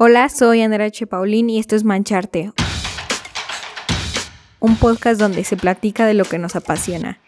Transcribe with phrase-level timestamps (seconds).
[0.00, 1.08] Hola, soy Andrea H.
[1.08, 2.52] Paulín y esto es Mancharte,
[4.60, 7.18] un podcast donde se platica de lo que nos apasiona,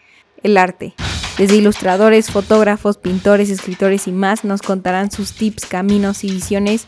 [0.41, 0.93] el arte.
[1.37, 6.87] Desde ilustradores, fotógrafos, pintores, escritores y más nos contarán sus tips, caminos y visiones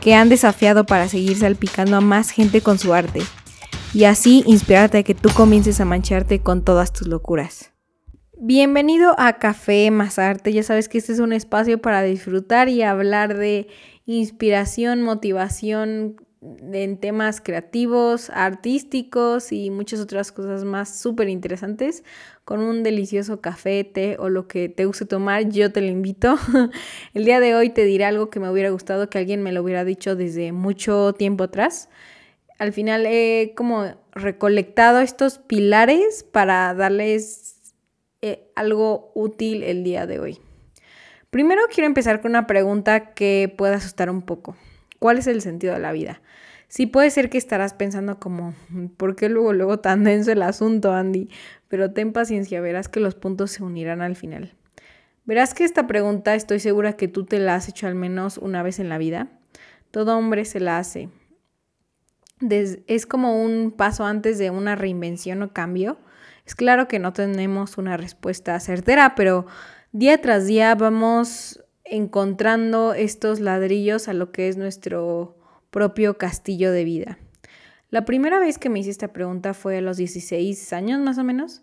[0.00, 3.20] que han desafiado para seguir salpicando a más gente con su arte
[3.92, 7.72] y así inspirarte a que tú comiences a mancharte con todas tus locuras.
[8.38, 10.52] Bienvenido a Café Más Arte.
[10.52, 13.66] Ya sabes que este es un espacio para disfrutar y hablar de
[14.06, 16.16] inspiración, motivación
[16.72, 22.04] en temas creativos, artísticos y muchas otras cosas más súper interesantes
[22.44, 26.36] con un delicioso café, té o lo que te guste tomar, yo te lo invito.
[27.14, 29.62] El día de hoy te diré algo que me hubiera gustado que alguien me lo
[29.62, 31.88] hubiera dicho desde mucho tiempo atrás.
[32.58, 37.74] Al final he como recolectado estos pilares para darles
[38.22, 40.38] eh, algo útil el día de hoy.
[41.36, 44.56] Primero quiero empezar con una pregunta que pueda asustar un poco.
[44.98, 46.22] ¿Cuál es el sentido de la vida?
[46.66, 48.54] Sí puede ser que estarás pensando como,
[48.96, 51.28] ¿por qué luego, luego tan denso el asunto, Andy?
[51.68, 54.54] Pero ten paciencia, verás que los puntos se unirán al final.
[55.26, 58.62] Verás que esta pregunta estoy segura que tú te la has hecho al menos una
[58.62, 59.28] vez en la vida.
[59.90, 61.10] Todo hombre se la hace.
[62.40, 65.98] es como un paso antes de una reinvención o cambio.
[66.46, 69.46] Es claro que no tenemos una respuesta certera, pero
[69.92, 75.36] día tras día vamos encontrando estos ladrillos a lo que es nuestro
[75.70, 77.18] propio castillo de vida.
[77.90, 81.24] La primera vez que me hice esta pregunta fue a los 16 años más o
[81.24, 81.62] menos.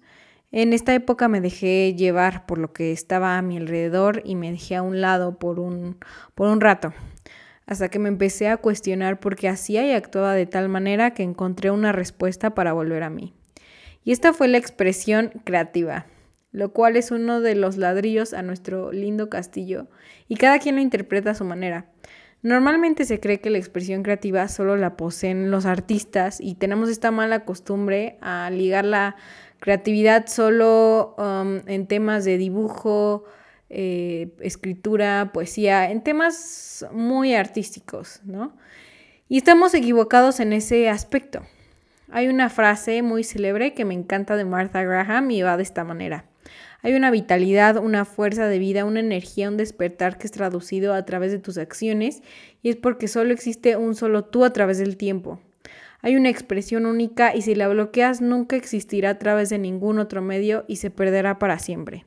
[0.52, 4.52] En esta época me dejé llevar por lo que estaba a mi alrededor y me
[4.52, 5.98] dejé a un lado por un,
[6.36, 6.94] por un rato,
[7.66, 11.24] hasta que me empecé a cuestionar por qué hacía y actuaba de tal manera que
[11.24, 13.34] encontré una respuesta para volver a mí.
[14.06, 16.06] Y esta fue la expresión creativa
[16.54, 19.88] lo cual es uno de los ladrillos a nuestro lindo castillo,
[20.30, 21.88] y cada quien lo interpreta a su manera.
[22.44, 27.10] Normalmente se cree que la expresión creativa solo la poseen los artistas y tenemos esta
[27.10, 29.16] mala costumbre a ligar la
[29.60, 33.24] creatividad solo um, en temas de dibujo,
[33.70, 38.58] eh, escritura, poesía, en temas muy artísticos, ¿no?
[39.30, 41.42] Y estamos equivocados en ese aspecto.
[42.12, 45.86] Hay una frase muy célebre que me encanta de Martha Graham y va de esta
[45.86, 46.26] manera.
[46.84, 51.06] Hay una vitalidad, una fuerza de vida, una energía, un despertar que es traducido a
[51.06, 52.22] través de tus acciones
[52.62, 55.40] y es porque solo existe un solo tú a través del tiempo.
[56.02, 60.22] Hay una expresión única y si la bloqueas nunca existirá a través de ningún otro
[60.22, 62.06] medio y se perderá para siempre.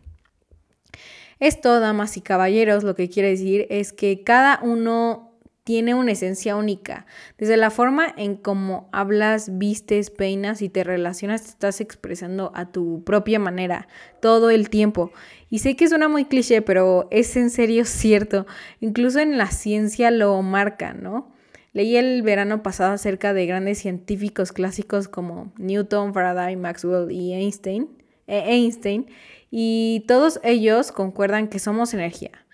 [1.41, 5.26] Esto, damas y caballeros, lo que quiere decir es que cada uno
[5.67, 7.07] tiene una esencia única.
[7.39, 12.71] Desde la forma en cómo hablas, vistes, peinas y te relacionas, te estás expresando a
[12.71, 13.89] tu propia manera
[14.21, 15.11] todo el tiempo.
[15.51, 18.47] Y sé que suena muy cliché, pero es en serio cierto.
[18.79, 21.33] Incluso en la ciencia lo marca, ¿no?
[21.73, 27.89] Leí el verano pasado acerca de grandes científicos clásicos como Newton, Faraday, Maxwell y Einstein,
[28.29, 29.07] e Einstein
[29.51, 32.46] y todos ellos concuerdan que somos energía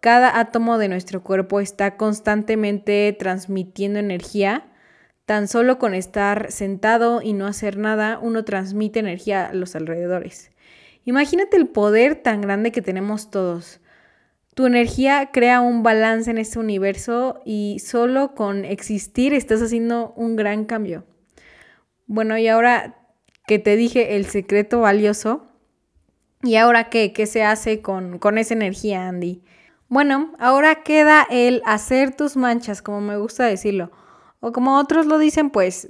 [0.00, 4.66] cada átomo de nuestro cuerpo está constantemente transmitiendo energía.
[5.24, 10.50] Tan solo con estar sentado y no hacer nada, uno transmite energía a los alrededores.
[11.04, 13.80] Imagínate el poder tan grande que tenemos todos.
[14.54, 20.36] Tu energía crea un balance en este universo y solo con existir estás haciendo un
[20.36, 21.04] gran cambio.
[22.06, 22.96] Bueno, y ahora
[23.46, 25.46] que te dije el secreto valioso,
[26.42, 27.12] ¿y ahora qué?
[27.12, 29.42] ¿Qué se hace con, con esa energía, Andy?
[29.88, 33.90] Bueno, ahora queda el hacer tus manchas, como me gusta decirlo.
[34.40, 35.88] O como otros lo dicen, pues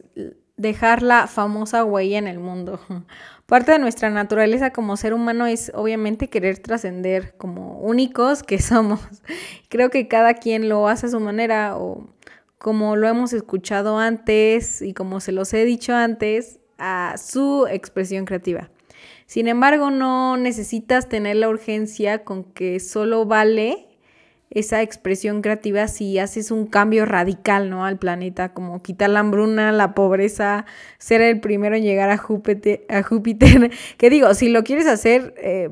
[0.56, 2.80] dejar la famosa huella en el mundo.
[3.46, 9.00] Parte de nuestra naturaleza como ser humano es obviamente querer trascender como únicos que somos.
[9.68, 12.06] Creo que cada quien lo hace a su manera o
[12.58, 18.24] como lo hemos escuchado antes y como se los he dicho antes, a su expresión
[18.26, 18.70] creativa.
[19.26, 23.87] Sin embargo, no necesitas tener la urgencia con que solo vale
[24.50, 27.84] esa expresión creativa si haces un cambio radical, ¿no?
[27.84, 30.64] Al planeta, como quitar la hambruna, la pobreza,
[30.98, 33.70] ser el primero en llegar a Júpiter, a Júpiter.
[33.98, 35.68] que digo, si lo quieres hacer, eh,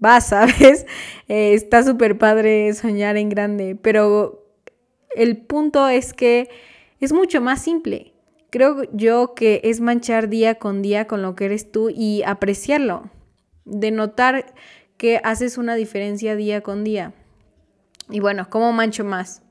[0.00, 0.86] vas, ¿sabes?
[1.28, 4.44] Eh, está súper padre soñar en grande, pero
[5.14, 6.48] el punto es que
[7.00, 8.12] es mucho más simple.
[8.50, 13.10] Creo yo que es manchar día con día con lo que eres tú y apreciarlo,
[13.66, 14.54] de notar
[14.96, 17.12] que haces una diferencia día con día.
[18.10, 19.42] Y bueno, ¿cómo mancho más?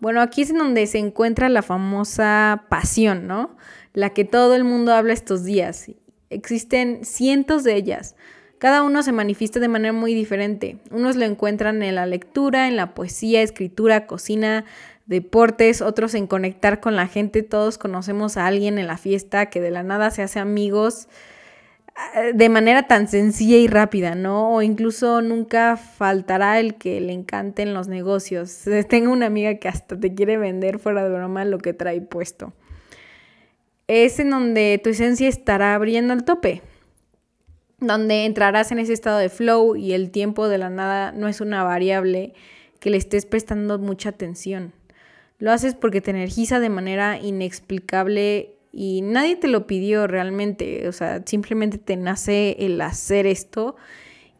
[0.00, 3.56] Bueno, aquí es en donde se encuentra la famosa pasión, ¿no?
[3.92, 5.90] La que todo el mundo habla estos días.
[6.30, 8.16] Existen cientos de ellas.
[8.58, 10.78] Cada uno se manifiesta de manera muy diferente.
[10.90, 14.64] Unos lo encuentran en la lectura, en la poesía, escritura, cocina,
[15.06, 17.42] deportes, otros en conectar con la gente.
[17.42, 21.08] Todos conocemos a alguien en la fiesta que de la nada se hace amigos
[22.34, 24.54] de manera tan sencilla y rápida, ¿no?
[24.54, 28.62] O incluso nunca faltará el que le encanten los negocios.
[28.88, 32.52] Tengo una amiga que hasta te quiere vender fuera de broma lo que trae puesto.
[33.86, 36.62] Es en donde tu esencia estará abriendo al tope,
[37.78, 41.40] donde entrarás en ese estado de flow y el tiempo de la nada no es
[41.40, 42.32] una variable
[42.80, 44.72] que le estés prestando mucha atención.
[45.38, 50.92] Lo haces porque te energiza de manera inexplicable y nadie te lo pidió realmente, o
[50.92, 53.76] sea, simplemente te nace el hacer esto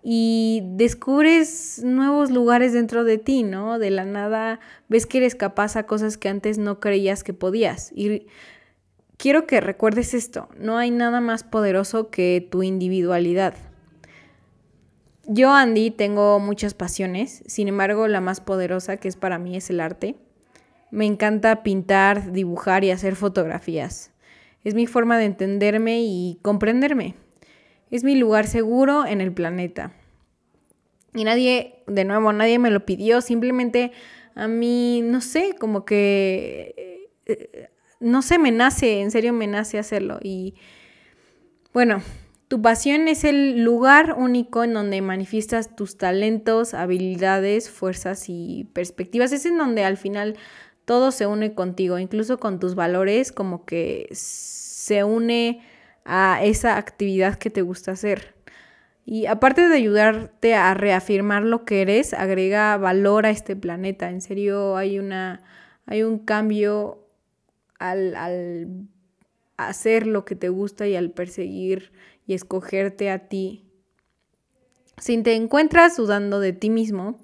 [0.03, 3.79] y descubres nuevos lugares dentro de ti, ¿no?
[3.79, 4.59] De la nada
[4.89, 7.93] ves que eres capaz a cosas que antes no creías que podías.
[7.95, 8.27] Y
[9.19, 13.55] quiero que recuerdes esto, no hay nada más poderoso que tu individualidad.
[15.27, 19.71] Yo, Andy, tengo muchas pasiones, sin embargo, la más poderosa que es para mí es
[19.71, 20.17] el arte.
[20.91, 24.11] Me encanta pintar, dibujar y hacer fotografías.
[24.65, 27.15] Es mi forma de entenderme y comprenderme.
[27.91, 29.93] Es mi lugar seguro en el planeta.
[31.15, 33.93] Y nadie, de nuevo, nadie me lo pidió, simplemente
[34.35, 37.69] a mí, no sé, como que, eh,
[38.01, 40.19] no sé, me nace, en serio me nace hacerlo.
[40.21, 40.55] Y
[41.73, 42.03] bueno,
[42.49, 49.33] tu pasión es el lugar único en donde manifiestas tus talentos, habilidades, fuerzas y perspectivas.
[49.33, 50.37] Es en donde al final
[50.85, 55.63] todo se une contigo, incluso con tus valores, como que se une
[56.05, 58.35] a esa actividad que te gusta hacer.
[59.07, 64.09] Y aparte de ayudarte a reafirmar lo que eres, agrega valor a este planeta.
[64.11, 65.43] En serio, hay una
[65.87, 67.07] hay un cambio
[67.79, 68.89] al, al
[69.57, 71.93] hacer lo que te gusta y al perseguir
[72.27, 73.67] y escogerte a ti.
[74.99, 77.19] Si te encuentras dudando de ti mismo,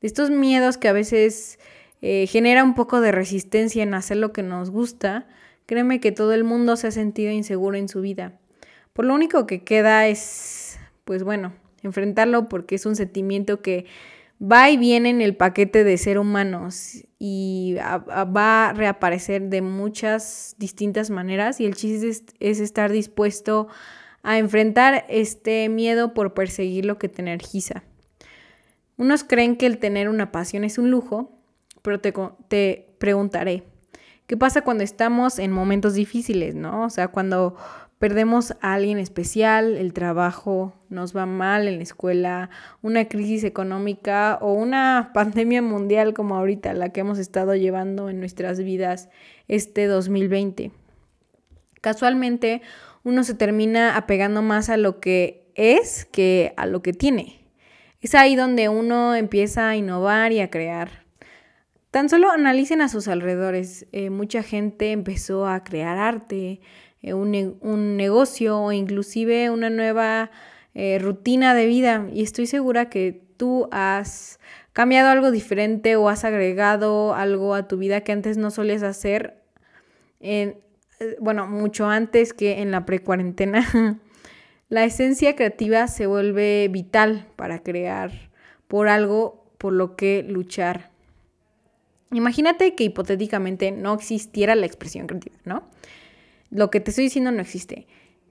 [0.00, 1.58] de estos miedos que a veces
[2.06, 5.26] eh, genera un poco de resistencia en hacer lo que nos gusta,
[5.64, 8.38] créeme que todo el mundo se ha sentido inseguro en su vida.
[8.92, 13.86] Por lo único que queda es, pues bueno, enfrentarlo porque es un sentimiento que
[14.38, 20.56] va y viene en el paquete de ser humanos y va a reaparecer de muchas
[20.58, 23.68] distintas maneras y el chiste es, es, estar dispuesto
[24.22, 27.82] a enfrentar este miedo por perseguir lo que te energiza.
[28.98, 31.33] Unos creen que el tener una pasión es un lujo
[31.84, 33.62] pero te, preguntaré,
[34.26, 36.86] ¿qué pasa cuando estamos en momentos difíciles, no?
[36.86, 37.56] O sea, cuando
[37.98, 42.48] perdemos a alguien especial, el trabajo nos va mal en la escuela,
[42.80, 48.18] una crisis económica o una pandemia mundial como ahorita la que hemos estado llevando en
[48.18, 49.10] nuestras vidas
[49.46, 50.72] este 2020.
[51.82, 52.62] Casualmente
[53.02, 57.44] uno se termina apegando más a lo que es que a lo que tiene.
[58.00, 61.03] Es ahí donde uno empieza a innovar y a crear.
[61.94, 63.86] Tan solo analicen a sus alrededores.
[63.92, 66.60] Eh, mucha gente empezó a crear arte,
[67.02, 70.32] eh, un, negocio o inclusive una nueva
[70.74, 72.08] eh, rutina de vida.
[72.12, 74.40] Y estoy segura que tú has
[74.72, 79.40] cambiado algo diferente o has agregado algo a tu vida que antes no solías hacer.
[81.20, 83.64] bueno, mucho antes que en la precuarentena.
[84.68, 88.10] la esencia creativa se vuelve vital para crear
[88.66, 90.93] por algo por lo que luchar.
[92.14, 95.64] Imagínate que hipotéticamente no existiera la expresión creativa, ¿no?
[96.50, 97.88] Lo que te estoy diciendo no existe.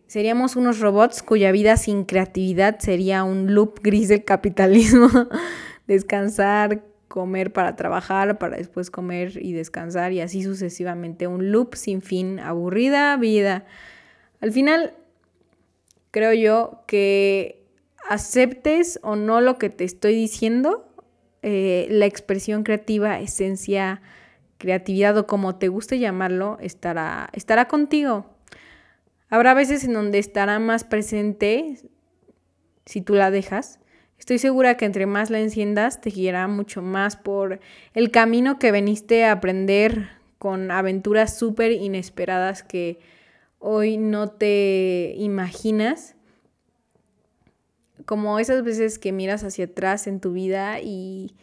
[0.07, 5.10] Seríamos unos robots cuya vida sin creatividad sería un loop gris del capitalismo.
[5.88, 11.27] Descansar, comer para trabajar, para después comer y descansar y así sucesivamente.
[11.27, 13.65] Un loop sin fin, aburrida vida.
[14.39, 14.93] Al final,
[16.12, 17.65] creo yo que
[18.10, 20.92] aceptes o no lo que te estoy diciendo,
[21.43, 24.01] eh, la expresión creativa, esencia,
[24.57, 28.25] creatividad o como te guste llamarlo, estará, estará contigo.
[29.29, 31.77] Habrá veces en donde estará más presente
[32.85, 33.79] si tú la dejas.
[34.17, 37.59] Estoy segura que entre más la enciendas te guiará mucho más por
[37.93, 43.00] el camino que veniste a aprender con aventuras súper inesperadas que
[43.59, 46.15] hoy no te imaginas
[48.05, 51.36] como esas veces que miras hacia atrás en tu vida y,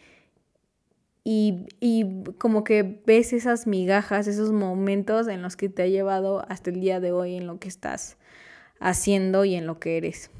[1.24, 6.70] y, como que ves esas migajas, esos momentos en los que te ha llevado hasta
[6.70, 8.16] el día de hoy en lo que estás
[8.78, 10.30] haciendo y en lo que eres.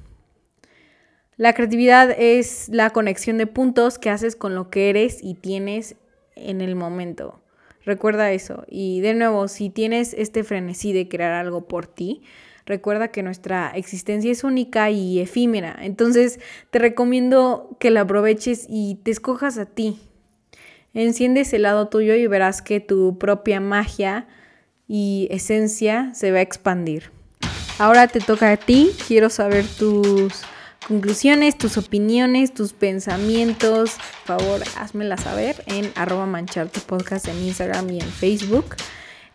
[1.37, 5.97] La creatividad es la conexión de puntos que haces con lo que eres y tienes
[6.37, 7.41] en el momento.
[7.85, 8.65] Recuerda eso.
[8.69, 12.23] Y de nuevo, si tienes este frenesí de crear algo por ti,
[12.71, 15.77] Recuerda que nuestra existencia es única y efímera.
[15.81, 16.39] Entonces
[16.71, 19.99] te recomiendo que la aproveches y te escojas a ti.
[20.95, 24.29] Enciende ese lado tuyo y verás que tu propia magia
[24.87, 27.11] y esencia se va a expandir.
[27.81, 30.33] Ahora te toca a ti, quiero saber tus
[30.87, 33.97] conclusiones, tus opiniones, tus pensamientos.
[34.29, 38.77] Por favor, házmela saber en arroba mancharte podcast en Instagram y en Facebook.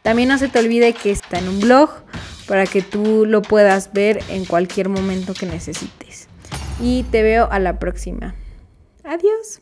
[0.04, 1.90] También no se te olvide que está en un blog
[2.48, 6.28] para que tú lo puedas ver en cualquier momento que necesites.
[6.80, 8.36] Y te veo a la próxima.
[9.04, 9.62] Adiós.